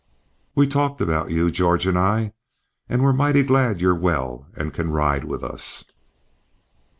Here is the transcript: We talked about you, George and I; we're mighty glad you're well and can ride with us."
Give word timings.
We 0.55 0.65
talked 0.65 0.99
about 0.99 1.29
you, 1.29 1.51
George 1.51 1.85
and 1.85 1.95
I; 1.95 2.33
we're 2.89 3.13
mighty 3.13 3.43
glad 3.43 3.81
you're 3.81 3.93
well 3.93 4.47
and 4.55 4.73
can 4.73 4.89
ride 4.91 5.25
with 5.25 5.43
us." 5.43 5.85